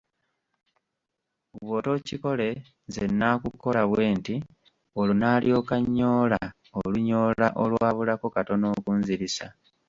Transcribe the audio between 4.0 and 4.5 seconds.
nti,